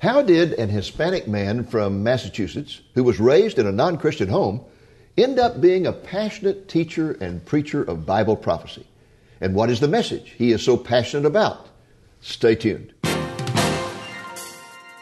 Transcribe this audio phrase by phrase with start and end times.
[0.00, 4.60] How did an Hispanic man from Massachusetts, who was raised in a non Christian home,
[5.16, 8.86] end up being a passionate teacher and preacher of Bible prophecy?
[9.40, 11.68] And what is the message he is so passionate about?
[12.20, 12.94] Stay tuned.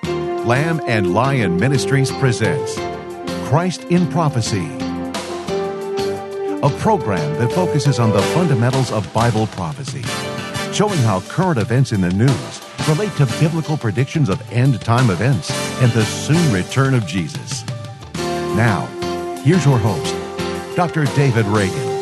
[0.03, 2.77] Lamb and Lion Ministries presents
[3.49, 4.65] Christ in Prophecy,
[6.63, 10.03] a program that focuses on the fundamentals of Bible prophecy,
[10.73, 15.51] showing how current events in the news relate to biblical predictions of end time events
[15.83, 17.67] and the soon return of Jesus.
[18.57, 18.87] Now,
[19.43, 20.15] here's your host,
[20.77, 21.05] Dr.
[21.17, 21.97] David Reagan.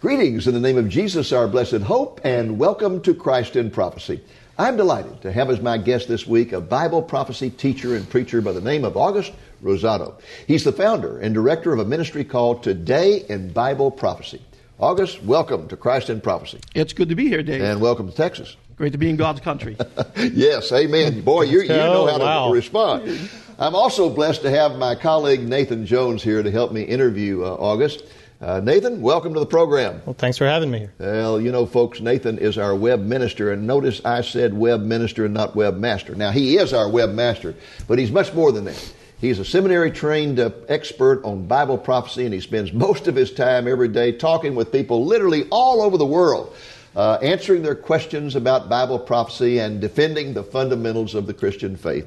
[0.00, 4.20] Greetings in the name of Jesus, our blessed hope, and welcome to Christ in Prophecy.
[4.58, 8.40] I'm delighted to have as my guest this week a Bible prophecy teacher and preacher
[8.40, 10.14] by the name of August Rosado.
[10.46, 14.40] He's the founder and director of a ministry called Today in Bible Prophecy.
[14.78, 16.60] August, welcome to Christ in Prophecy.
[16.74, 17.62] It's good to be here, Dave.
[17.62, 18.56] And welcome to Texas.
[18.76, 19.74] Great to be in God's country.
[20.16, 21.22] yes, amen.
[21.22, 22.48] Boy, you, you know how wow.
[22.48, 23.30] to respond.
[23.58, 27.54] I'm also blessed to have my colleague Nathan Jones here to help me interview uh,
[27.54, 28.04] August.
[28.38, 30.02] Uh, Nathan, welcome to the program.
[30.04, 30.92] Well, thanks for having me here.
[30.98, 35.24] Well, you know, folks, Nathan is our web minister, and notice I said web minister
[35.24, 36.14] and not webmaster.
[36.14, 37.54] Now, he is our webmaster,
[37.88, 38.92] but he's much more than that.
[39.18, 43.32] He's a seminary trained uh, expert on Bible prophecy, and he spends most of his
[43.32, 46.54] time every day talking with people literally all over the world,
[46.96, 52.06] uh, answering their questions about Bible prophecy and defending the fundamentals of the Christian faith.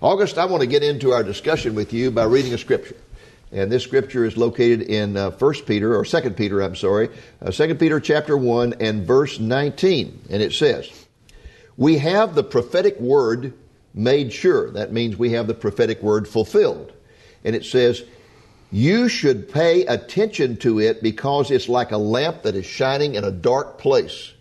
[0.00, 2.96] August, I want to get into our discussion with you by reading a scripture.
[3.52, 7.08] And this scripture is located in uh, 1 Peter, or 2 Peter, I'm sorry,
[7.40, 10.26] uh, 2 Peter chapter 1 and verse 19.
[10.28, 10.90] And it says,
[11.76, 13.54] We have the prophetic word
[13.94, 14.70] made sure.
[14.72, 16.92] That means we have the prophetic word fulfilled.
[17.44, 18.02] And it says,
[18.70, 23.24] You should pay attention to it because it's like a lamp that is shining in
[23.24, 24.32] a dark place.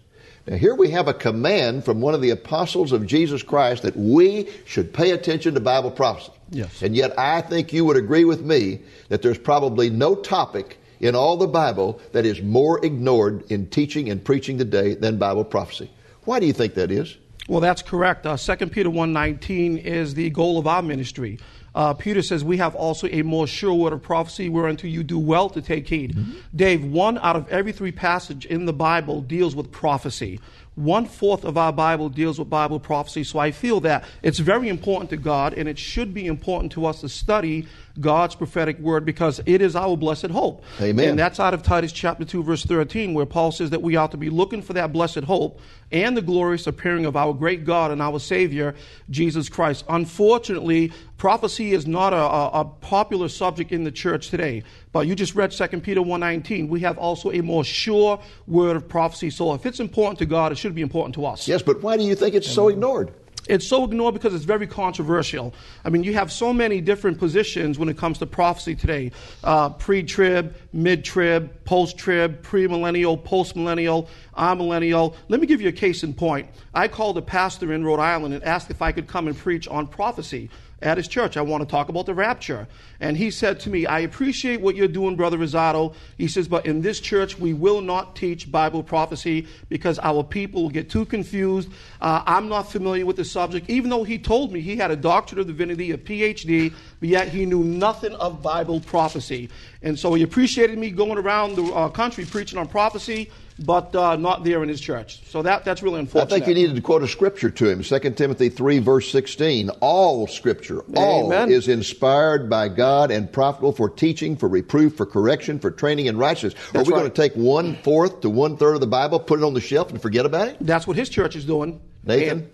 [0.46, 3.96] Now, here we have a command from one of the apostles of Jesus Christ that
[3.96, 6.32] we should pay attention to Bible prophecy.
[6.50, 6.82] Yes.
[6.82, 11.16] And yet, I think you would agree with me that there's probably no topic in
[11.16, 15.90] all the Bible that is more ignored in teaching and preaching today than Bible prophecy.
[16.24, 17.16] Why do you think that is?
[17.48, 18.26] well, that's correct.
[18.26, 21.40] Uh, 2 Peter 1.19 is the goal of our ministry.
[21.78, 25.20] Uh, Peter says, We have also a more sure word of prophecy whereunto you do
[25.20, 26.16] well to take heed.
[26.16, 26.40] Mm-hmm.
[26.56, 30.40] Dave, one out of every three passage in the Bible deals with prophecy.
[30.74, 33.24] One fourth of our Bible deals with Bible prophecy.
[33.24, 36.88] So I feel that it's very important to God and it should be important to
[36.88, 37.68] us to study
[38.00, 40.64] God's prophetic word because it is our blessed hope.
[40.80, 41.10] Amen.
[41.10, 44.12] And that's out of Titus chapter 2, verse 13, where Paul says that we ought
[44.12, 45.60] to be looking for that blessed hope
[45.92, 48.76] and the glorious appearing of our great God and our Savior,
[49.10, 49.86] Jesus Christ.
[49.90, 54.64] Unfortunately, prophecy is not a, a, a popular subject in the church today.
[54.92, 56.68] But you just read 2 Peter 1.19.
[56.70, 59.30] We have also a more sure word of prophecy.
[59.30, 61.48] So if it's important to God, it should be important to us.
[61.48, 63.14] Yes, but why do you think it's so ignored?
[63.48, 65.54] It's so ignored because it's very controversial.
[65.84, 69.12] I mean, you have so many different positions when it comes to prophecy today
[69.44, 75.16] uh, pre trib, mid trib, post trib, premillennial, post millennial, amillennial.
[75.30, 76.48] Let me give you a case in point.
[76.74, 79.68] I called a pastor in Rhode Island and asked if I could come and preach
[79.68, 80.50] on prophecy
[80.82, 81.38] at his church.
[81.38, 82.68] I want to talk about the rapture.
[83.00, 85.96] And he said to me, I appreciate what you're doing, Brother Rosado.
[86.18, 90.64] He says, but in this church, we will not teach Bible prophecy because our people
[90.64, 91.70] will get too confused.
[92.02, 94.96] Uh, I'm not familiar with the subject, even though he told me he had a
[94.96, 99.50] doctorate of divinity, a PhD, but yet he knew nothing of Bible prophecy.
[99.82, 104.16] And so he appreciated me going around the uh, country preaching on prophecy but uh,
[104.16, 105.20] not there in his church.
[105.28, 106.34] So that, that's really unfortunate.
[106.34, 109.70] I think you needed to quote a scripture to him 2 Timothy 3, verse 16.
[109.82, 111.52] All scripture, all Amen.
[111.52, 116.18] is inspired by God and profitable for teaching, for reproof, for correction, for training in
[116.18, 116.54] righteousness.
[116.74, 117.00] Are we right.
[117.00, 119.62] going to take one fourth to one third of the Bible, put it on the
[119.62, 120.58] shelf, and forget about it?
[120.62, 121.82] That's what his church is doing.
[122.04, 122.50] Nathan, And-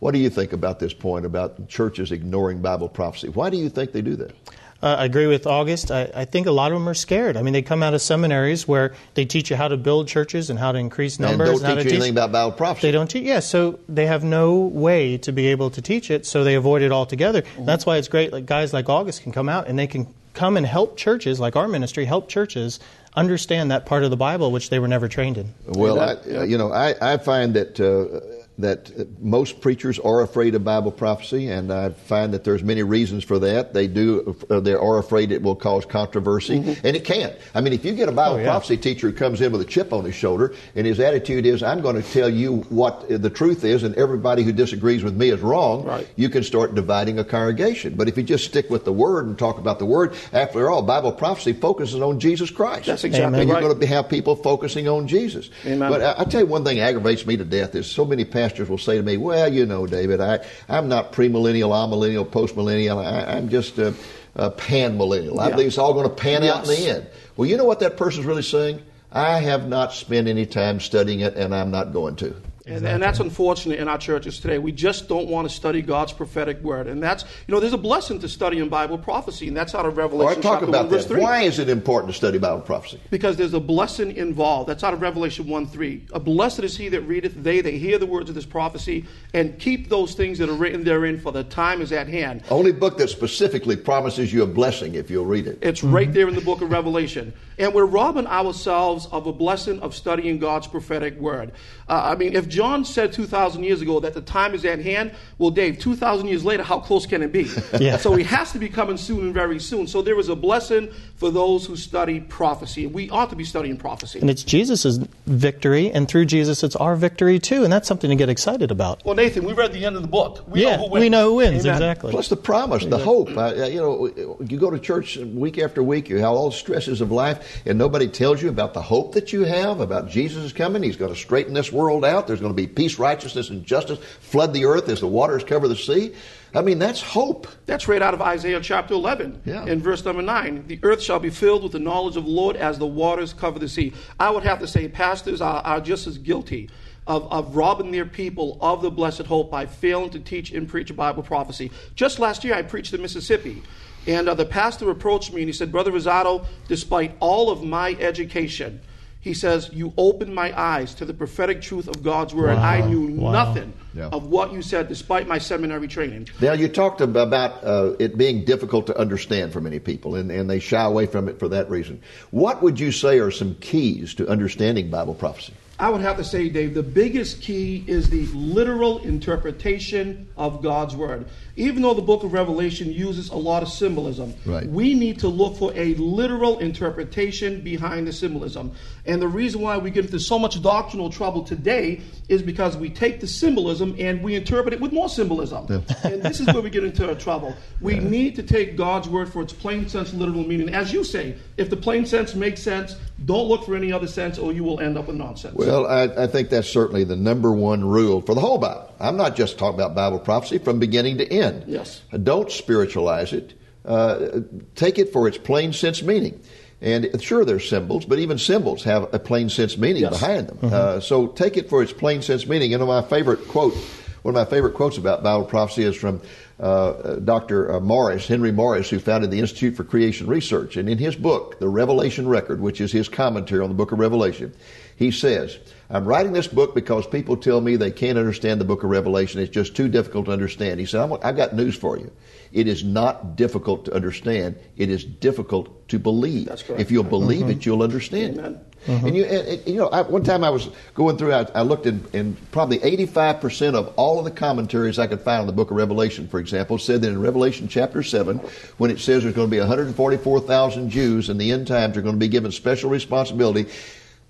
[0.00, 3.28] what do you think about this point about churches ignoring Bible prophecy?
[3.28, 4.34] Why do you think they do that?
[4.82, 5.90] Uh, I agree with August.
[5.90, 7.36] I, I think a lot of them are scared.
[7.36, 10.48] I mean, they come out of seminaries where they teach you how to build churches
[10.48, 12.88] and how to increase numbers and don't how teach to you anything about Bible prophecy.
[12.88, 13.24] They don't teach.
[13.24, 16.80] Yeah, so they have no way to be able to teach it, so they avoid
[16.82, 17.42] it altogether.
[17.58, 18.32] That's why it's great.
[18.32, 21.56] Like guys like August can come out and they can come and help churches, like
[21.56, 22.80] our ministry, help churches
[23.14, 25.52] understand that part of the Bible which they were never trained in.
[25.66, 28.90] Well, I, uh, you know, I, I find that uh, that
[29.22, 33.38] most preachers are afraid of Bible prophecy, and I find that there's many reasons for
[33.40, 33.72] that.
[33.74, 37.34] They do, uh, they are afraid it will cause controversy, and it can't.
[37.54, 38.44] I mean, if you get a Bible Oh, yeah.
[38.50, 41.62] prophecy teacher who comes in with a chip on his shoulder, and his attitude is,
[41.62, 45.30] "I'm going to tell you what the truth is, and everybody who disagrees with me
[45.30, 46.06] is wrong," Right.
[46.16, 47.94] you can start dividing a congregation.
[47.96, 50.82] But if you just stick with the Word and talk about the Word, after all,
[50.82, 52.86] Bible prophecy focuses on Jesus Christ.
[52.86, 53.40] That's exactly Amen.
[53.40, 53.64] And you're right.
[53.68, 55.48] going to have people focusing on Jesus.
[55.64, 55.90] Amen.
[55.90, 58.49] But I, I tell you one thing aggravates me to death is so many pastors
[58.50, 63.04] pastors will say to me, "Well, you know, David, I I'm not premillennial, amillennial, postmillennial.
[63.04, 63.94] I, I'm just a,
[64.34, 65.38] a pan millennial.
[65.40, 65.50] I Yeah.
[65.52, 67.06] believe it's all going to pan out in the end."
[67.36, 68.82] Well, you know what that person's really saying?
[69.12, 72.34] I have not spent any time studying it, and I'm not going to.
[72.70, 74.58] And, and that's unfortunate in our churches today.
[74.58, 76.86] We just don't want to study God's prophetic word.
[76.86, 79.96] And that's, you know, there's a blessing to studying Bible prophecy, and that's out of
[79.96, 81.20] Revelation talk chapter about 1, verse 3.
[81.20, 83.00] Why is it important to study Bible prophecy?
[83.10, 84.68] Because there's a blessing involved.
[84.68, 86.06] That's out of Revelation 1 3.
[86.12, 89.58] A blessed is he that readeth, they that hear the words of this prophecy, and
[89.58, 92.42] keep those things that are written therein, for the time is at hand.
[92.50, 95.58] Only book that specifically promises you a blessing if you'll read it.
[95.62, 96.14] It's right mm-hmm.
[96.14, 97.32] there in the book of Revelation.
[97.58, 101.52] And we're robbing ourselves of a blessing of studying God's prophetic word.
[101.90, 105.10] Uh, I mean, if John said 2,000 years ago that the time is at hand,
[105.38, 107.50] well, Dave, 2,000 years later, how close can it be?
[107.80, 107.96] Yeah.
[107.96, 109.86] So he has to be coming soon and very soon.
[109.86, 112.86] So there is a blessing for those who study prophecy.
[112.86, 114.18] We ought to be studying prophecy.
[114.18, 118.16] And it's Jesus' victory, and through Jesus, it's our victory too, and that's something to
[118.16, 119.02] get excited about.
[119.04, 120.44] Well, Nathan, we read the end of the book.
[120.46, 121.00] We yeah, know who wins.
[121.00, 121.76] we know who wins, Amen.
[121.76, 122.10] exactly.
[122.10, 123.30] Plus the promise, the hope.
[123.30, 126.56] Uh, uh, you know, you go to church week after week, you have all the
[126.56, 130.44] stresses of life, and nobody tells you about the hope that you have, about Jesus
[130.44, 130.82] is coming.
[130.82, 132.26] He's going to straighten this world out.
[132.26, 135.68] There's going to be peace, righteousness, and justice flood the earth as the waters cover
[135.68, 136.14] the sea.
[136.54, 137.46] I mean, that's hope.
[137.66, 139.64] That's right out of Isaiah chapter 11 Yeah.
[139.66, 140.66] in verse number 9.
[140.66, 143.58] The earth shall be filled with the knowledge of the Lord as the waters cover
[143.58, 143.92] the sea.
[144.18, 146.68] I would have to say pastors are, are just as guilty
[147.06, 150.94] of, of robbing their people of the blessed hope by failing to teach and preach
[150.94, 151.70] Bible prophecy.
[151.94, 153.62] Just last year, I preached in Mississippi.
[154.06, 157.90] And uh, the pastor approached me and he said, Brother Rosado, despite all of my
[158.00, 158.80] education,
[159.20, 162.50] he says, You opened my eyes to the prophetic truth of God's word.
[162.50, 163.32] and I knew Wow.
[163.32, 164.08] nothing Yeah.
[164.12, 166.28] of what you said despite my seminary training.
[166.40, 170.48] Now, you talked about uh, it being difficult to understand for many people, and, and
[170.48, 172.00] they shy away from it for that reason.
[172.30, 175.52] What would you say are some keys to understanding Bible prophecy?
[175.78, 180.94] I would have to say, Dave, the biggest key is the literal interpretation of God's
[180.94, 181.26] Word.
[181.60, 184.66] Even though the book of Revelation uses a lot of symbolism, Right.
[184.68, 188.72] we need to look for a literal interpretation behind the symbolism.
[189.06, 192.88] And the reason why we get into so much doctrinal trouble today is because we
[192.90, 195.66] take the symbolism and we interpret it with more symbolism.
[196.04, 197.54] and this is where we get into trouble.
[197.80, 200.70] We need to take God's Word for its plain sense, literal meaning.
[200.70, 204.38] As you say, if the plain sense makes sense, don't look for any other sense
[204.38, 205.54] or you will end up with nonsense.
[205.54, 208.86] Well, I, I think that's certainly the number one rule for the whole Bible.
[208.98, 211.49] I'm not just talking about Bible prophecy from beginning to end.
[211.66, 212.02] Yes.
[212.22, 213.54] Don't spiritualize it.
[213.84, 214.40] Uh,
[214.74, 216.40] take it for its plain sense meaning.
[216.82, 220.18] And sure, there's symbols, but even symbols have a plain sense meaning Yes.
[220.18, 220.58] behind them.
[220.72, 222.70] Uh, so take it for its plain sense meaning.
[222.70, 223.74] You know, my favorite quote,
[224.22, 226.20] one of my favorite quotes about Bible prophecy is from
[226.58, 227.72] uh, uh, Dr.
[227.74, 230.76] uh, Morris, Henry Morris, who founded the Institute for Creation Research.
[230.76, 233.98] And in his book, The Revelation Record, which is his commentary on the book of
[233.98, 234.52] Revelation,
[234.96, 235.58] he says,
[235.92, 239.40] I'm writing this book because people tell me they can't understand the book of Revelation.
[239.40, 240.78] It's just too difficult to understand.
[240.78, 242.12] He said, I'm, I've got news for you.
[242.52, 244.56] It is not difficult to understand.
[244.76, 246.46] It is difficult to believe.
[246.46, 246.80] That's correct.
[246.80, 247.10] If you'll mm-hmm.
[247.10, 248.52] believe it, you'll understand Amen.
[248.54, 248.70] it.
[248.86, 251.86] And you, and, you know, I, one time I was going through, I, I looked
[251.86, 255.70] in, in probably 85% of all of the commentaries I could find on the book
[255.70, 258.38] of Revelation, for example, said that in Revelation chapter 7,
[258.78, 262.14] when it says there's going to be 144,000 Jews in the end times are going
[262.14, 263.66] to be given special responsibility,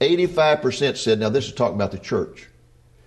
[0.00, 2.49] 85% said, now this is talking about the church.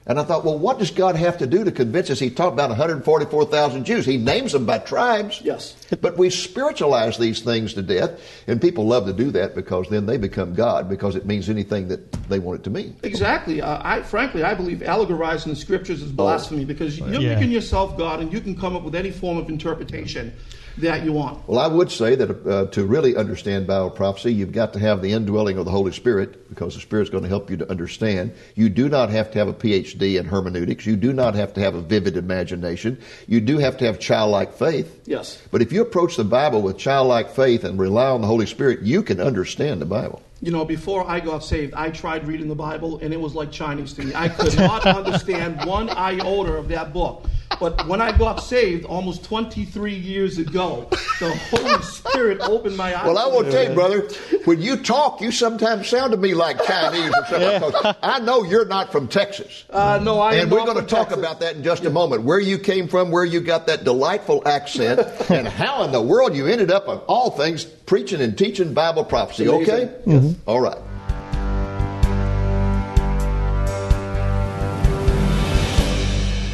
[0.06, 2.20] And I thought, well, what does God have to do to convince us?
[2.20, 4.06] He talked about 144,000 Jews.
[4.06, 5.40] He names them by tribes.
[5.42, 5.78] Yes.
[6.02, 10.06] But we spiritualize these things to death, and people love to do that because then
[10.06, 12.98] they become God because it means anything that they want it to mean.
[13.04, 13.62] Exactly.
[13.62, 17.36] Uh, I frankly, I believe allegorizing the scriptures is blasphemy because you're Yeah.
[17.36, 20.34] making yourself God, and you can come up with any form of interpretation
[20.78, 21.48] that you want.
[21.48, 25.02] Well, I would say that uh, to really understand Bible prophecy, you've got to have
[25.02, 28.34] the indwelling of the Holy Spirit because the Spirit's going to help you to understand.
[28.56, 30.86] You do not have to have a PhD in hermeneutics.
[30.86, 33.00] You do not have to have a vivid imagination.
[33.28, 35.02] You do have to have childlike faith.
[35.06, 35.42] Yes.
[35.52, 38.82] But if you approach the Bible with childlike faith and rely on the Holy Spirit,
[38.82, 40.22] you can understand the Bible.
[40.42, 43.50] You know, before I got saved, I tried reading the Bible, and it was like
[43.50, 44.14] Chinese to me.
[44.14, 47.30] I could not understand one iota of that book.
[47.60, 50.88] But when I got saved almost 23 years ago,
[51.20, 53.06] the Holy Spirit opened my eyes.
[53.06, 54.08] Well, I will tell you, brother,
[54.46, 57.62] when you talk, you sometimes sound to me like Chinese or something.
[57.72, 59.64] because I know you're not from Texas.
[59.70, 61.20] Uh, no, I am and we're going to talk Texas.
[61.20, 62.24] about that in just a moment.
[62.24, 66.36] Where you came from, where you got that delightful accent, and how in the world
[66.36, 69.48] you ended up on all things preaching and teaching Bible prophecy.
[69.48, 69.94] Okay?
[70.06, 70.42] Amazing.
[70.46, 70.78] All right.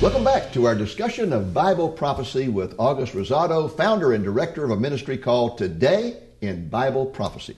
[0.01, 4.71] Welcome back to our discussion of Bible prophecy with August Rosado, founder and director of
[4.71, 7.57] a ministry called Today in Bible Prophecy.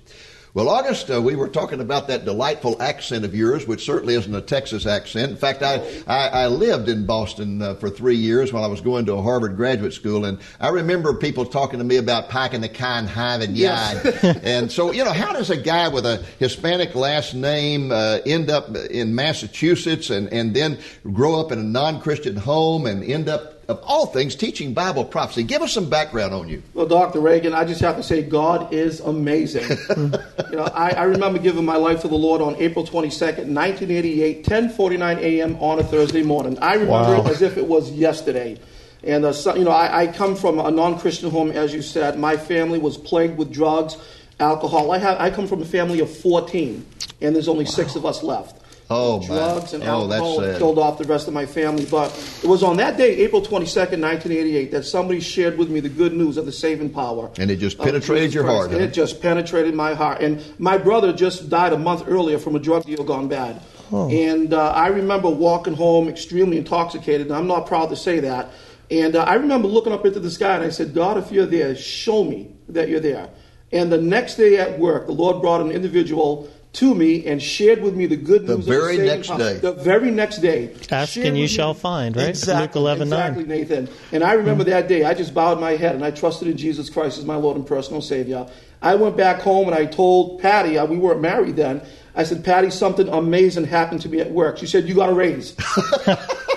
[0.53, 4.36] Well, August, uh, we were talking about that delightful accent of yours, which certainly isn't
[4.36, 5.31] a Texas accent.
[5.31, 8.81] In fact, I, I, I lived in Boston uh, for three years while I was
[8.81, 12.63] going to a Harvard graduate school, and I remember people talking to me about and
[12.63, 14.03] the Kind Hive and Yes.
[14.43, 18.50] And so, you know, how does a guy with a Hispanic last name uh, end
[18.50, 20.79] up in Massachusetts and, and then
[21.13, 25.04] grow up in a non Christian home and end up, of all things, teaching Bible
[25.04, 25.44] prophecy?
[25.44, 26.62] Give us some background on you.
[26.74, 27.20] Well, Dr.
[27.20, 29.63] Reagan, I just have to say, God is amazing.
[29.98, 34.46] you know, I, I remember giving my life to the Lord on April 22nd, 1988,
[34.46, 35.56] 10:49 a.m.
[35.60, 36.60] on a Thursday morning.
[36.60, 37.25] I remember Wow.
[37.25, 38.60] it as if it was yesterday.
[39.04, 42.20] And uh, so, you know, I, I come from a non-Christian home, as you said.
[42.20, 43.98] My family was plagued with drugs,
[44.40, 44.92] alcohol.
[44.92, 46.86] I have, I come from a family of 14,
[47.22, 48.61] and there's only six of us left.
[48.91, 51.86] Oh, drugs and Oh, alcohol killed off the rest of my family.
[51.86, 52.12] But
[52.43, 56.13] it was on that day, April 22nd, 1988, that somebody shared with me the good
[56.13, 57.31] news of the saving power.
[57.39, 58.88] And it just penetrated your heart, And huh?
[58.88, 60.21] It just penetrated my heart.
[60.21, 63.62] And my brother just died a month earlier from a drug deal gone bad.
[63.93, 64.10] Oh.
[64.10, 68.50] And uh, I remember walking home extremely intoxicated, and I'm not proud to say that.
[68.89, 71.45] And uh, I remember looking up into the sky, and I said, God, if you're
[71.45, 73.29] there, show me that you're there.
[73.71, 77.82] And the next day at work, the Lord brought an individual to me and shared
[77.82, 78.66] with me the good The news.
[78.66, 79.38] very of the saving next power.
[79.40, 79.58] day.
[79.58, 80.74] The very next day.
[80.90, 82.30] Ask and you shall me- find, right?
[82.30, 83.01] Exactly, Luke 11:9.
[83.04, 83.90] exactly, Nathan.
[84.13, 85.04] And I remember that day.
[85.04, 87.66] I just bowed my head and I trusted in Jesus Christ as my Lord and
[87.68, 88.48] personal Savior.
[88.82, 91.82] I went back home and I told Patty, uh, we weren't married then.
[92.16, 94.58] I said, Patty, something amazing happened to me at work.
[94.58, 95.56] She said, You got a raise.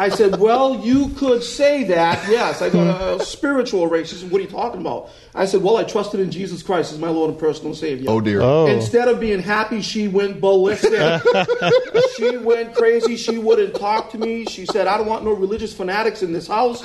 [0.00, 2.26] I said, Well, you could say that.
[2.26, 4.08] Yes, I got a spiritual raise.
[4.08, 5.10] She said, What are you talking about?
[5.34, 8.08] I said, Well, I trusted in Jesus Christ as my Lord and personal Savior.
[8.08, 8.40] Oh, dear.
[8.40, 8.66] Oh.
[8.66, 10.92] Instead of being happy, she went ballistic.
[12.16, 13.16] she went crazy.
[13.16, 14.46] She wouldn't talk to me.
[14.46, 16.82] She said, I don't want no religious fanatics in this house.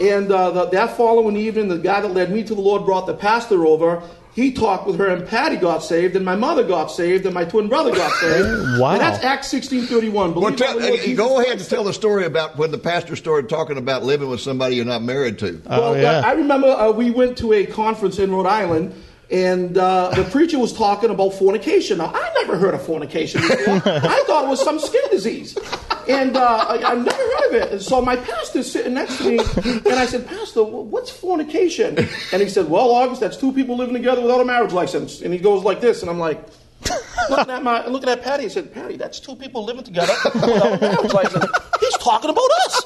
[0.00, 3.06] And uh, the, that following evening, the guy that led me to the Lord brought
[3.06, 4.02] the pastor over.
[4.38, 7.44] He talked with her, and Patty got saved, and my mother got saved, and my
[7.44, 8.78] twin brother got saved.
[8.78, 8.92] Wow.
[8.92, 10.12] And that's Acts 16.31.
[10.12, 12.78] Well, tell, on the Lord uh, go ahead and tell the story about when the
[12.78, 15.60] pastor started talking about living with somebody you're not married to.
[15.66, 16.22] Oh, Well, yeah.
[16.24, 18.94] I remember uh, we went to a conference in Rhode Island,
[19.30, 21.98] and uh, the preacher was talking about fornication.
[21.98, 23.74] Now, I never heard of fornication before.
[23.84, 25.56] I thought it was some skin disease.
[26.08, 27.72] And uh, I, I've never heard of it.
[27.72, 31.98] And so my pastor's sitting next to me, and I said, Pastor, what's fornication?
[32.32, 35.20] And he said, Well, August, that's two people living together without a marriage license.
[35.20, 36.42] And he goes like this, and I'm like,
[37.30, 40.74] looking at my looking at Patty, I said, Patty, that's two people living together without
[40.74, 41.44] a marriage license.
[41.80, 42.84] He's talking about us.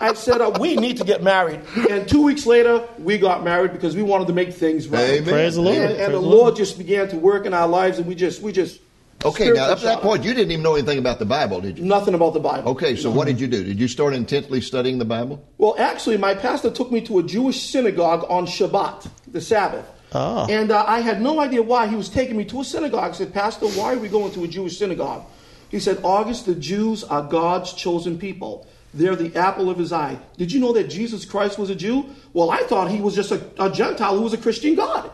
[0.00, 1.60] I said, uh, we need to get married.
[1.90, 5.10] And two weeks later, we got married because we wanted to make things right.
[5.10, 5.32] Amen.
[5.32, 5.76] Praise the Lord.
[5.76, 8.42] And, and the the Lord just began to work in our lives, and we just
[8.42, 8.80] we just
[9.24, 11.78] Okay, now up to that point, you didn't even know anything about the Bible, did
[11.78, 11.84] you?
[11.84, 12.72] nothing about the Bible.
[12.72, 13.62] Okay, so what did you do?
[13.62, 15.46] Did you start intently studying the Bible?
[15.58, 19.86] Well, actually, my pastor took me to a Jewish synagogue on Shabbat, the Sabbath.
[20.14, 20.46] Ah.
[20.48, 23.10] And uh, I had no idea why he was taking me to a synagogue.
[23.10, 25.24] I said, Pastor, why are we going to a Jewish synagogue?
[25.70, 28.66] He said, August, the Jews are God's chosen people.
[28.94, 30.18] They're the apple of his eye.
[30.36, 32.04] Did you know that Jesus Christ was a Jew?
[32.34, 35.10] Well, I thought he was just a, a Gentile who was a Christian God.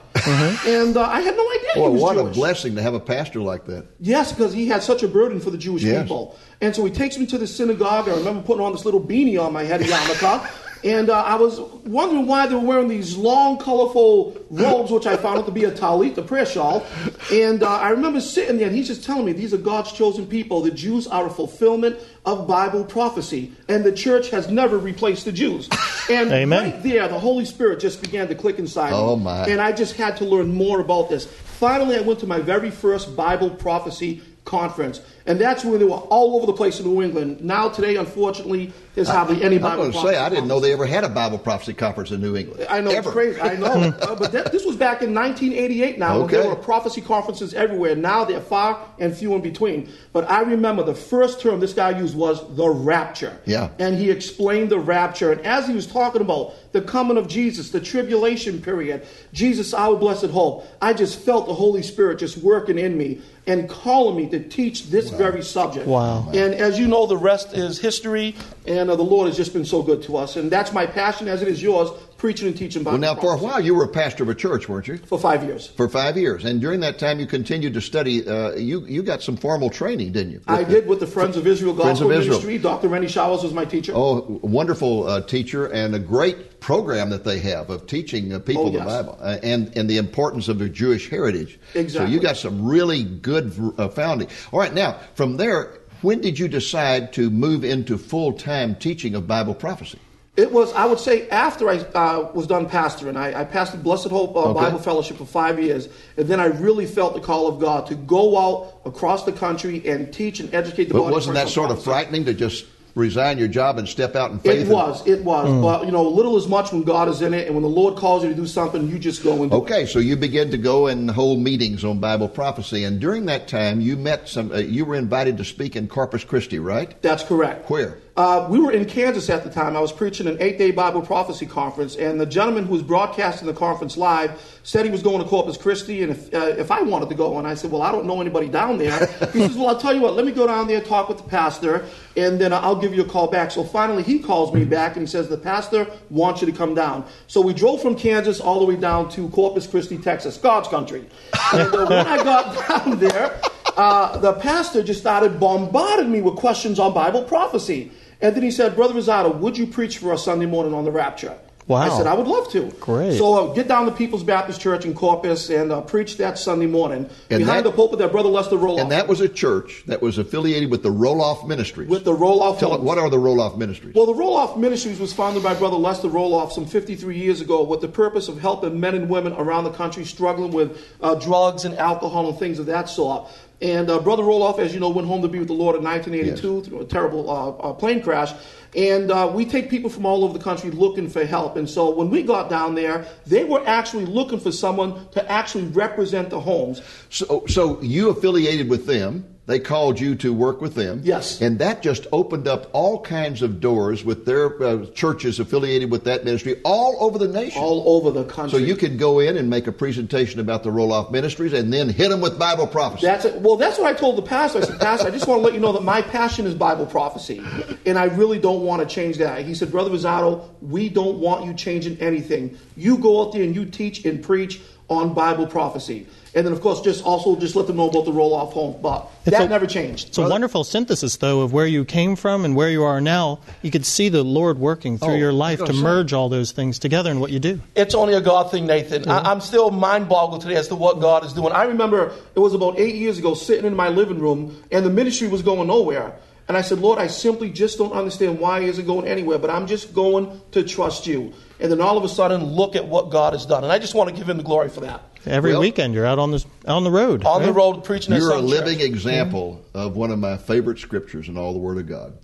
[0.67, 3.01] And uh, I had no idea Boy, he was what a blessing to have a
[3.01, 3.87] pastor like that.
[4.01, 6.03] Yes, because he had such a burden for the Jewish Yes.
[6.03, 6.37] people.
[6.61, 8.09] And so he takes me to the synagogue.
[8.09, 10.51] I remember putting on this little beanie on my head, a yarmulke.
[10.85, 15.17] And uh, I was wondering why they were wearing these long, colorful robes, which I
[15.17, 16.87] found out to be a talit, a prayer shawl.
[17.33, 20.27] And uh, I remember sitting there, and he's just telling me these are God's chosen
[20.27, 20.63] people.
[20.63, 23.53] The Jews are a fulfillment of Bible prophecy.
[23.69, 25.69] And the church has never replaced the Jews.
[26.11, 26.73] And Amen.
[26.73, 29.25] right there, the Holy Spirit just began to click inside Oh, me.
[29.25, 29.47] my.
[29.47, 31.27] And I just had to learn more about this.
[31.27, 35.93] Finally, I went to my very first Bible prophecy conference, and that's when they were
[35.97, 37.43] all over the place in New England.
[37.43, 40.87] Now, today, unfortunately, there's hardly any I'm going to say, I didn't know they ever
[40.87, 42.67] had a Bible prophecy conference in New England.
[42.69, 43.11] I know Ever.
[43.11, 43.41] it's crazy.
[43.41, 43.69] I know,
[44.01, 45.99] Uh, but that, this was back in 1988.
[45.99, 46.39] Now when Okay.
[46.39, 47.95] there were prophecy conferences everywhere.
[47.95, 49.89] Now they're far and few in between.
[50.13, 53.39] But I remember the first term this guy used was the rapture.
[53.45, 53.69] Yeah.
[53.79, 55.31] And he explained the rapture.
[55.31, 59.95] And as he was talking about the coming of Jesus, the tribulation period, Jesus, our
[59.97, 64.29] blessed hope, I just felt the Holy Spirit just working in me and calling me
[64.31, 65.87] to teach this very subject.
[65.87, 66.29] Wow.
[66.31, 68.35] And as you know, the rest is history.
[68.67, 70.37] And uh, the Lord has just been so good to us.
[70.37, 73.35] And that's my passion, as it is yours, preaching and teaching Bible Well, now, for
[73.35, 74.99] a while, you were a pastor of a church, weren't you?
[74.99, 75.69] For five years.
[75.69, 76.45] For five years.
[76.45, 78.27] And during that time, you continued to study.
[78.27, 80.43] Uh, you, you got some formal training, didn't you?
[80.47, 82.39] I did with the Friends of Israel Friends Gospel of Israel.
[82.41, 82.59] Ministry.
[82.59, 82.89] Dr.
[82.89, 83.93] Rennie Showers was my teacher.
[83.95, 88.69] Oh, wonderful uh, teacher and a great program that they have of teaching uh, people
[88.69, 88.79] Oh, the.
[88.81, 91.59] Bible uh, and and the importance of their Jewish heritage.
[91.73, 92.15] So Exactly.
[92.15, 94.29] you got some really good uh, founding.
[94.53, 99.15] All right, now from there, when did you decide to move into full time teaching
[99.15, 99.99] of Bible prophecy?
[100.37, 103.17] It was, I would say, after I uh, was done pastoring.
[103.17, 104.61] I, I pastored Blessed Hope uh, Okay.
[104.61, 107.97] Bible Fellowship for five years, and then I really felt the call of God to
[107.97, 111.83] go out across the country and teach and educate the But wasn't that sort of
[111.83, 114.69] frightening to just resign your job and step out in faith?
[114.69, 115.49] It was, it was.
[115.49, 115.63] Mm.
[115.63, 117.97] But, you know, little as much when God is in it, and when the Lord
[117.97, 119.61] calls you to do something, you just go and do it.
[119.61, 123.49] Okay, so you begin to go and hold meetings on Bible prophecy, and during that
[123.49, 124.53] time, you met some.
[124.53, 127.01] Uh, you were invited to speak in Corpus Christi, right?
[127.03, 127.71] That's correct.
[127.71, 127.99] Where?
[128.19, 129.77] Uh, we were in Kansas at the time.
[129.77, 133.47] I was preaching an eight day Bible prophecy conference, and the gentleman who was broadcasting
[133.47, 136.83] the conference live said he was going to Corpus Christi, and if, uh, if I
[136.83, 137.39] wanted to go.
[137.39, 139.07] And I said, Well, I don't know anybody down there.
[139.33, 141.29] he says, Well, I'll tell you what, let me go down there, talk with the
[141.29, 143.53] pastor, and then I'll give you a call back.
[143.53, 146.75] So finally, he calls me back and he says, The pastor wants you to come
[146.75, 147.07] down.
[147.29, 151.07] So we drove from Kansas all the way down to Corpus Christi, Texas, God's country.
[151.55, 153.41] And uh, when I got down there,
[153.77, 157.93] uh, the pastor just started bombarding me with questions on Bible prophecy.
[158.21, 160.91] And then he said, Brother Rosado, would you preach for us Sunday morning on the
[160.91, 161.39] rapture?
[161.69, 161.83] Wow.
[161.83, 162.71] I said, I would love to.
[162.81, 163.19] Great.
[163.19, 166.65] So uh, get down to People's Baptist Church in Corpus and uh, preach that Sunday
[166.65, 168.81] morning And behind that- the pulpit that Brother Lester Roloff.
[168.81, 171.91] And that was a church that was affiliated with the Roloff Ministries.
[171.91, 172.59] with the Roloff.
[172.59, 173.95] Tell it, what are the Roloff Ministries?
[173.95, 177.83] Well, the Roloff Ministries was founded by Brother Lester Roloff some 53 years ago with
[177.83, 181.77] the purpose of helping men and women around the country struggling with uh, drugs and
[181.77, 183.29] alcohol and things of that sort.
[183.61, 185.83] And uh, Brother Roloff, as you know, went home to be with the Lord in
[185.83, 188.33] 1982 through a terrible uh, uh, plane crash.
[188.77, 191.57] And uh, we take people from all over the country looking for help.
[191.57, 195.65] And so when we got down there, they were actually looking for someone to actually
[195.65, 196.83] represent the homes.
[197.11, 199.25] So, so you affiliated with them.
[199.49, 201.01] They called you to work with them.
[201.03, 201.41] Yes.
[201.41, 206.05] And that just opened up all kinds of doors with their uh, churches affiliated with
[206.05, 207.63] that ministry all over the nation.
[207.63, 208.59] All over the country.
[208.59, 211.89] so you could go in and make a presentation about the Roloff Ministries and then
[211.89, 213.07] hit them with Bible prophecy.
[213.07, 213.41] That's it.
[213.41, 214.59] Well, that's what I told the pastor.
[214.59, 216.85] I said, Pastor, I just want to let you know that my passion is Bible
[216.85, 217.43] prophecy,
[217.87, 219.47] and I really don't want to change that.
[219.47, 222.59] He said, Brother Rosado, we don't want you changing anything.
[222.77, 226.07] You go out there and you teach and preach on Bible prophecy,
[226.39, 228.81] and then of course just also just let them know about the Roloff home.
[228.81, 230.09] But It's that a- never changed.
[230.09, 233.41] It's a wonderful synthesis, though, of where you came from and where you are now.
[233.61, 236.79] You could see the Lord working through Oh, your life to merge all those things
[236.79, 237.61] together in what you do.
[237.75, 239.09] It's only a God thing, Nathan.
[239.09, 241.53] I, I'm still mind boggled today as to what God is doing.
[241.53, 244.91] I remember it was about eight years ago sitting in my living room and the
[244.91, 246.15] ministry was going nowhere.
[246.47, 249.51] And I said, Lord, I simply just don't understand why it isn't going anywhere, but
[249.51, 251.35] I'm just going to trust you.
[251.61, 253.65] And then all of a sudden, look at what God has done.
[253.65, 255.03] And I just want to give him the glory for that.
[255.27, 257.25] Every Well- weekend you're out on the on the road.
[257.25, 258.87] On the road preaching You're a some living church.
[258.89, 262.15] example of one of my favorite scriptures in all the Word of God.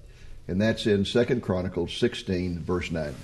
[0.46, 3.14] And that's in Second Chronicles 16, verse 9.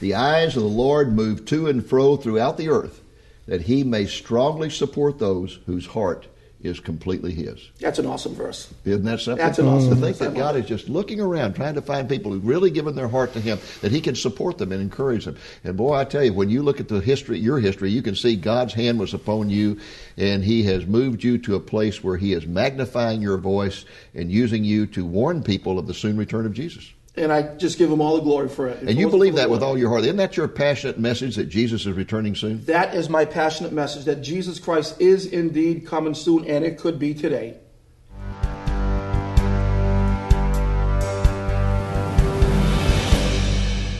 [0.00, 3.00] The eyes of the Lord move to and fro throughout the earth,
[3.46, 6.26] that he may strongly support those whose heart
[6.66, 7.70] is completely his.
[7.80, 8.72] That's an awesome verse.
[8.84, 9.44] Isn't that something?
[9.44, 12.32] That's an awesome To think that God is just looking around, trying to find people
[12.32, 15.36] who've really given their heart to Him, that He can support them and encourage them.
[15.64, 18.14] And boy, I tell you, when you look at the history, your history, you can
[18.14, 19.78] see God's hand was upon you,
[20.16, 24.30] and He has moved you to a place where He is magnifying your voice and
[24.30, 26.92] using you to warn people of the soon return of Jesus.
[27.18, 28.82] And I just give him all the glory for it.
[28.82, 30.02] And you believe that with all your heart.
[30.02, 32.62] Isn't that your passionate message that Jesus is returning soon?
[32.66, 36.98] That is my passionate message that Jesus Christ is indeed coming soon, and it could
[36.98, 37.56] be today.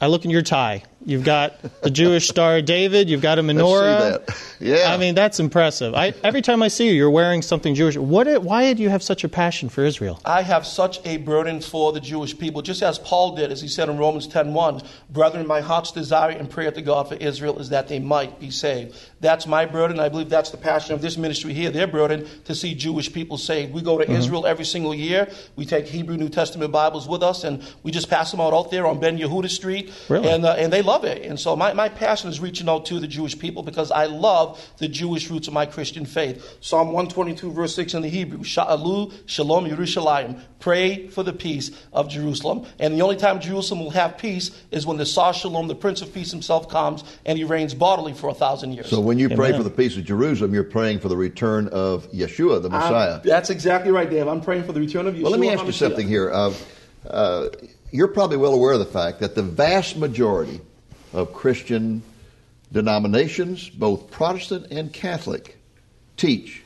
[0.00, 0.82] I look in your tie.
[1.04, 3.08] You've got the Jewish Star David.
[3.08, 4.10] You've got a menorah.
[4.12, 4.78] Let's see that.
[4.78, 4.92] Yeah.
[4.92, 5.94] I mean, that's impressive.
[5.94, 7.96] I, every time I see you, you're wearing something Jewish.
[7.96, 8.42] What?
[8.42, 10.20] Why do you have such a passion for Israel?
[10.24, 13.68] I have such a burden for the Jewish people, just as Paul did, as he
[13.68, 17.70] said in Romans 10.1, Brethren, my heart's desire and prayer to God for Israel is
[17.70, 18.96] that they might be saved.
[19.20, 19.98] That's my burden.
[19.98, 21.70] I believe that's the passion of this ministry here.
[21.70, 23.72] Their burden to see Jewish people saved.
[23.72, 24.14] We go to mm-hmm.
[24.14, 25.28] Israel every single year.
[25.56, 28.70] We take Hebrew New Testament Bibles with us, and we just pass them out out
[28.70, 29.92] there on Ben Yehuda Street.
[30.08, 30.28] Really?
[30.28, 31.22] And, uh, and they love it.
[31.22, 34.60] And so my, my passion is reaching out to the Jewish people because I love
[34.78, 36.58] the Jewish roots of my Christian faith.
[36.60, 40.40] Psalm 122, verse 6 in the Hebrew, Sha'alu Shalom Yerushalayim.
[40.60, 42.66] Pray for the peace of Jerusalem.
[42.78, 46.02] And the only time Jerusalem will have peace is when the Sar Shalom, the Prince
[46.02, 48.88] of Peace himself, comes and he reigns bodily for a thousand years.
[48.88, 52.10] So when you pray for the peace of Jerusalem, you're praying for the return of
[52.12, 53.14] Yeshua, the Messiah.
[53.14, 54.28] I'm, that's exactly right, Dave.
[54.28, 55.22] I'm praying for the return of Yeshua.
[55.22, 56.30] Well, let me ask you something here.
[56.30, 56.54] Uh,
[57.08, 57.48] uh,
[57.90, 60.60] you're probably well aware of the fact that the vast majority
[61.12, 62.02] of Christian
[62.72, 65.58] denominations, both Protestant and Catholic,
[66.16, 66.62] teach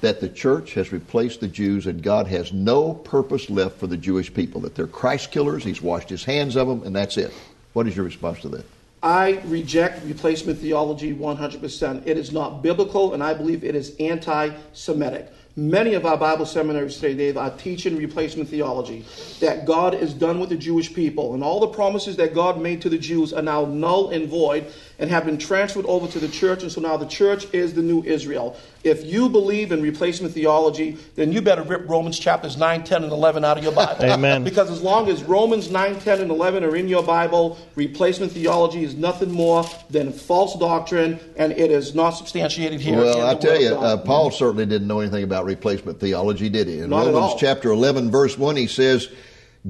[0.00, 3.96] that the church has replaced the Jews and God has no purpose left for the
[3.96, 7.32] Jewish people, that they're Christ killers, He's washed His hands of them, and that's it.
[7.72, 8.64] What is your response to that?
[9.02, 12.06] I reject replacement theology 100%.
[12.06, 15.32] It is not biblical, and I believe it is anti Semitic.
[15.58, 19.04] Many of our Bible seminaries today, are teaching replacement theology
[19.40, 22.80] that God is done with the Jewish people, and all the promises that God made
[22.82, 26.28] to the Jews are now null and void and have been transferred over to the
[26.28, 28.56] church, and so now the church is the new Israel.
[28.82, 33.12] If you believe in replacement theology, then you better rip Romans chapters 9, 10, and
[33.12, 34.04] 11 out of your Bible.
[34.10, 34.42] Amen.
[34.42, 38.82] Because as long as Romans 9, 10, and 11 are in your Bible, replacement theology
[38.82, 42.96] is nothing more than false doctrine, and it is not substantiated here.
[42.96, 46.80] Well, I tell you, uh, Paul certainly didn't know anything about replacement theology, did he?
[46.80, 49.08] In not Romans chapter 11, verse 1, he says,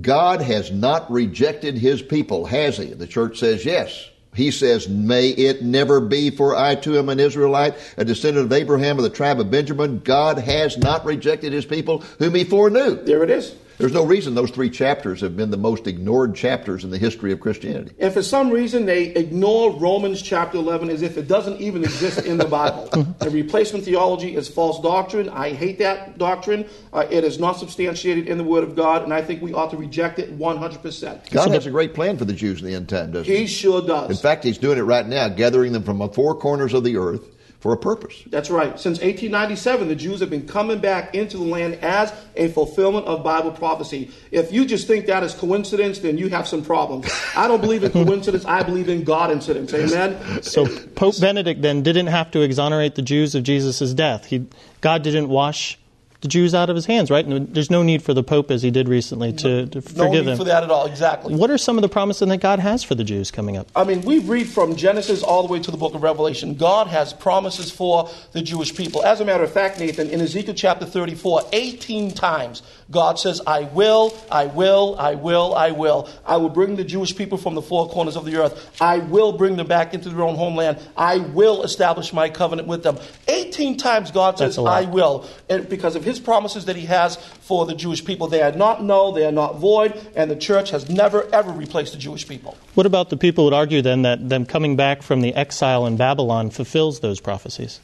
[0.01, 2.87] God has not rejected his people, has he?
[2.87, 4.11] The church says yes.
[4.39, 8.53] He says, May it never be, for I too am an Israelite, a descendant of
[8.53, 9.99] Abraham of the tribe of Benjamin.
[9.99, 13.03] God has not rejected his people whom he foreknew.
[13.03, 13.57] There it is.
[13.79, 17.31] There's no reason those three chapters have been the most ignored chapters in the history
[17.31, 17.95] of Christianity.
[18.01, 22.27] And for some reason, they ignore Romans chapter 11 as if it doesn't even exist
[22.27, 22.87] in the Bible.
[23.21, 25.29] the replacement theology is false doctrine.
[25.29, 26.67] I hate that doctrine.
[26.93, 29.71] Uh, it is not substantiated in the Word of God, and I think we ought
[29.71, 31.31] to reject it 100%.
[31.31, 33.43] God has a great plan for the Jews in the end time, doesn't he?
[33.43, 34.11] He sure does.
[34.11, 36.97] In fact, He's doing it right now, gathering them from the four corners of the
[36.97, 38.23] earth for a purpose.
[38.27, 38.79] That's right.
[38.79, 43.25] Since 1897, the Jews have been coming back into the land as a fulfillment of
[43.25, 44.11] Bible prophecy.
[44.31, 47.11] If you just think that is coincidence, then you have some problems.
[47.35, 48.45] I don't believe in coincidence.
[48.45, 49.75] I believe in God incidents.
[49.75, 50.43] Amen.
[50.43, 54.27] So Pope Benedict then didn't have to exonerate the Jews of Jesus' death.
[54.27, 54.47] He,
[54.81, 55.79] God didn't wash
[56.21, 57.25] the Jews out of his hands, right?
[57.25, 60.25] And there's no need for the Pope, as he did recently, to, to forgive them.
[60.25, 61.37] No need for that at all, exactly.
[61.37, 63.69] What are some of the promises that God has for the Jews coming up?
[63.77, 66.57] I mean, we read from Genesis all the way to the book of Revelation.
[66.57, 69.05] God has promises for the Jewish people.
[69.05, 73.65] As a matter of fact, Nathan, in Ezekiel chapter 34, 18 times, God says, I
[73.65, 76.09] will, I will, I will, I will.
[76.27, 78.81] I will bring the Jewish people from the four corners of the earth.
[78.81, 80.79] I will bring them back into their own homeland.
[80.97, 82.99] I will establish my covenant with them.
[83.29, 85.29] 18 times God says, I will.
[85.49, 88.27] And because of his promises that he has for the Jewish people.
[88.27, 91.93] They are not null, they are not void, and the church has never, ever replaced
[91.93, 92.57] the Jewish people.
[92.75, 95.87] What about the people who would argue then that them coming back from the exile
[95.87, 97.81] in Babylon fulfills those prophecies?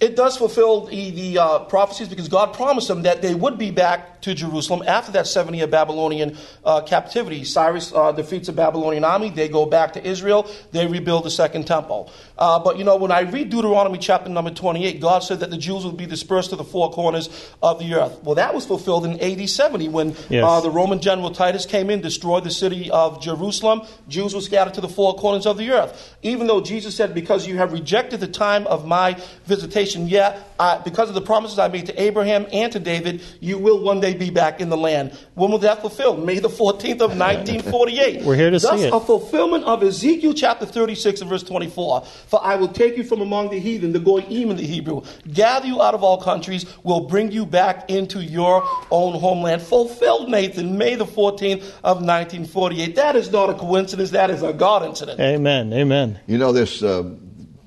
[0.00, 3.72] It does fulfill the, the uh, prophecies because God promised them that they would be
[3.72, 7.44] back to Jerusalem after that 70 year Babylonian uh, captivity.
[7.44, 9.30] Cyrus uh, defeats the Babylonian army.
[9.30, 10.50] They go back to Israel.
[10.72, 12.12] They rebuild the second temple.
[12.36, 15.58] Uh, but you know, when I read Deuteronomy chapter number 28, God said that the
[15.58, 17.28] Jews would be dispersed to the four corners
[17.62, 18.22] of the earth.
[18.22, 20.44] Well, that was fulfilled in AD 70 when yes.
[20.44, 23.82] Uh, the Roman general Titus came in, destroyed the city of Jerusalem.
[24.08, 26.16] Jews were scattered to the four corners of the earth.
[26.22, 30.47] Even though Jesus said, Because you have rejected the time of my visitation, yet,
[30.84, 34.14] because of the promises I made to Abraham and to David, you will one day
[34.14, 35.16] be back in the land.
[35.34, 36.16] When will that fulfill?
[36.16, 38.22] May the 14th of 1948.
[38.24, 38.92] We're here to Thus, see it.
[38.92, 42.04] a fulfillment of Ezekiel chapter 36 and verse 24.
[42.26, 45.66] For I will take you from among the heathen, the goyim in the Hebrew, gather
[45.66, 49.62] you out of all countries, will bring you back into your own homeland.
[49.62, 52.96] Fulfilled, Nathan, May the 14th of 1948.
[52.96, 54.10] That is not a coincidence.
[54.10, 55.20] That is a God incident.
[55.20, 55.72] Amen.
[55.72, 56.18] Amen.
[56.26, 57.02] You know, this uh,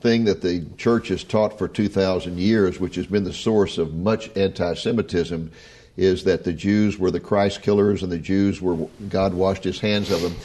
[0.02, 3.94] thing that the church has taught for 2,000 years, which has been the source of
[3.94, 5.52] much anti Semitism,
[5.98, 9.80] is that the Jews were the Christ killers and the Jews were, God washed his
[9.80, 10.36] hands of them.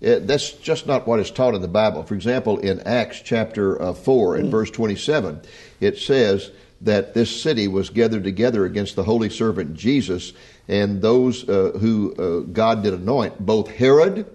[0.00, 2.02] It, that's just not what is taught in the Bible.
[2.02, 5.40] For example, in Acts chapter uh, 4 and verse 27,
[5.80, 6.50] it says
[6.80, 10.32] that this city was gathered together against the holy servant Jesus
[10.68, 14.26] and those uh, who uh, God did anoint, both Herod,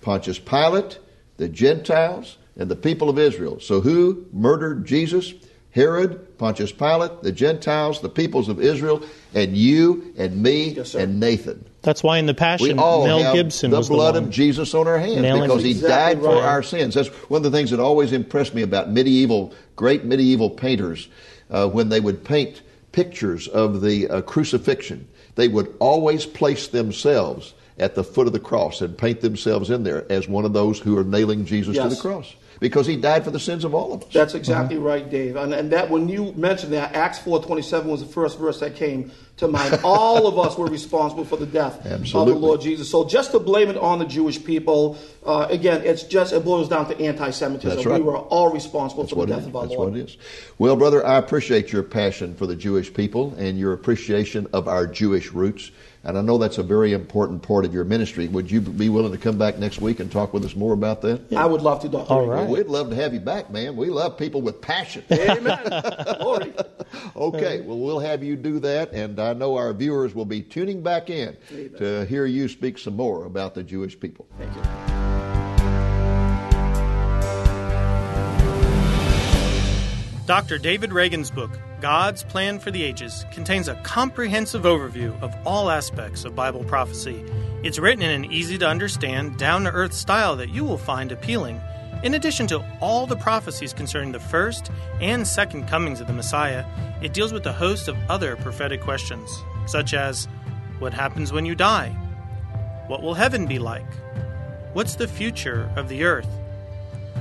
[0.00, 0.98] Pontius Pilate,
[1.36, 3.60] the Gentiles, and the people of Israel.
[3.60, 5.34] So who murdered Jesus?
[5.76, 9.02] Herod, Pontius Pilate, the Gentiles, the peoples of Israel,
[9.34, 11.66] and you and me Yes, and Nathan.
[11.82, 14.28] That's why in the We Passion, all Mel have Gibson the was blood the one.
[14.28, 16.44] of Jesus on our hands Nailing because he Exactly died for right.
[16.48, 16.94] our sins.
[16.94, 21.08] That's one of the things that always impressed me about medieval, great medieval painters
[21.50, 25.06] uh, when they would paint pictures of the uh, crucifixion.
[25.34, 29.82] They would always place themselves at the foot of the cross and paint themselves in
[29.82, 33.24] there as one of those who are nailing Jesus to the cross because he died
[33.24, 34.12] for the sins of all of us.
[34.12, 35.36] That's exactly right, Dave.
[35.36, 38.60] And, and that when you mentioned that, Acts four twenty seven was the first verse
[38.60, 39.80] that came to mind.
[39.84, 42.90] All of us were responsible for the death of the Lord Jesus.
[42.90, 46.68] So just to blame it on the Jewish people, uh, again, it's just it boils
[46.68, 47.68] down to anti-Semitism.
[47.76, 48.00] That's right.
[48.00, 49.46] We were all responsible That's for the it death is.
[49.48, 49.92] of our That's Lord.
[49.92, 50.16] what it is.
[50.58, 54.86] Well, brother, I appreciate your passion for the Jewish people and your appreciation of our
[54.86, 55.70] Jewish roots.
[56.06, 58.28] And I know that's a very important part of your ministry.
[58.28, 61.02] Would you be willing to come back next week and talk with us more about
[61.02, 61.20] that?
[61.36, 62.12] I would love to, Doctor.
[62.12, 62.34] All Reagan.
[62.34, 62.42] right.
[62.48, 63.76] Well, we'd love to have you back, man.
[63.76, 65.02] We love people with passion.
[65.10, 65.58] Amen.
[66.20, 66.54] Glory.
[67.16, 70.80] Okay, well, we'll have you do that, and I know our viewers will be tuning
[70.80, 71.74] back in Amen.
[71.78, 74.26] to hear you speak some more about the Jewish people.
[74.38, 74.95] Thank you.
[80.26, 80.58] Dr.
[80.58, 86.24] David Reagan's book, God's Plan for the Ages, contains a comprehensive overview of all aspects
[86.24, 87.24] of Bible prophecy.
[87.62, 91.12] It's written in an easy to understand, down to earth style that you will find
[91.12, 91.60] appealing.
[92.02, 94.68] In addition to all the prophecies concerning the first
[95.00, 96.64] and second comings of the Messiah,
[97.00, 99.30] it deals with a host of other prophetic questions,
[99.68, 100.26] such as
[100.80, 101.90] What happens when you die?
[102.88, 103.86] What will heaven be like?
[104.72, 106.28] What's the future of the earth?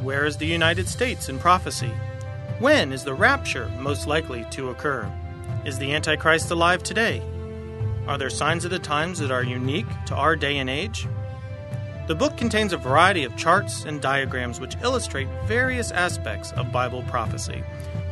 [0.01, 1.91] Where is the United States in prophecy?
[2.59, 5.11] When is the rapture most likely to occur?
[5.65, 7.21] Is the Antichrist alive today?
[8.07, 11.05] Are there signs of the times that are unique to our day and age?
[12.07, 17.03] The book contains a variety of charts and diagrams which illustrate various aspects of Bible
[17.09, 17.61] prophecy.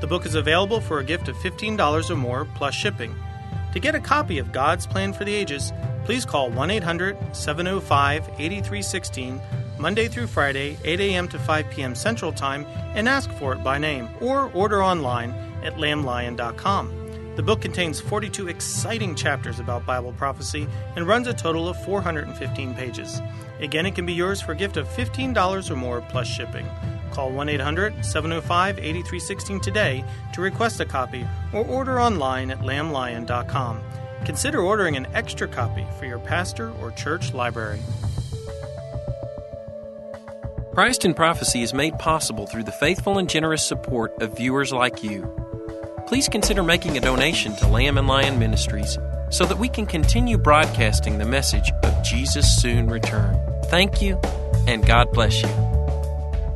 [0.02, 3.16] The book is available for a gift of $15 or more plus shipping.
[3.72, 5.72] To get a copy of God's Plan for the Ages,
[6.04, 9.40] please call 1 800 705 8316
[9.78, 11.28] Monday through Friday, 8 a.m.
[11.30, 11.96] to 5 p.m.
[11.96, 15.32] Central Time, and ask for it by name or order online
[15.64, 17.04] at lamblion.com.
[17.36, 22.76] The book contains 42 exciting chapters about Bible prophecy and runs a total of 415
[22.76, 23.22] pages.
[23.60, 26.68] Again, it can be yours for a gift of $15 or more plus shipping.
[27.12, 33.82] Call 1 800 705 8316 today to request a copy or order online at lamblion.com.
[34.26, 37.80] Consider ordering an extra copy for your pastor or church library.
[40.74, 45.04] Christ in Prophecy is made possible through the faithful and generous support of viewers like
[45.04, 45.22] you.
[46.08, 48.98] Please consider making a donation to Lamb and Lion Ministries
[49.30, 53.38] so that we can continue broadcasting the message of Jesus' soon return.
[53.66, 54.20] Thank you,
[54.66, 55.50] and God bless you.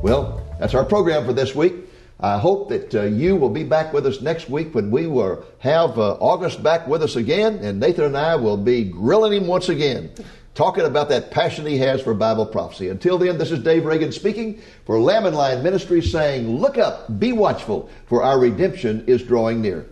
[0.01, 1.75] Well, that's our program for this week.
[2.19, 5.45] I hope that uh, you will be back with us next week when we will
[5.59, 9.45] have uh, August back with us again, and Nathan and I will be grilling him
[9.45, 10.09] once again,
[10.57, 12.89] talking about that passion he has for Bible prophecy.
[12.89, 17.19] Until then, this is Dave Reagan speaking for Lamb and Lion Ministries, saying, Look up,
[17.19, 19.85] be watchful, for our redemption is drawing near.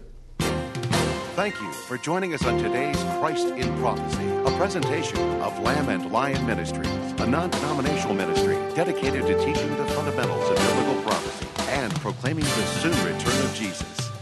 [1.36, 6.12] Thank you for joining us on today's Christ in Prophecy, a presentation of Lamb and
[6.12, 11.94] Lion Ministries, a non denominational ministry dedicated to teaching the fundamentals of biblical prophecy and
[11.96, 14.15] proclaiming the soon return of Jesus.